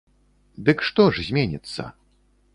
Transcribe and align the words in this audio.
Дык 0.69 0.81
што 0.87 1.05
ж 1.13 1.27
зменіцца? 1.29 1.89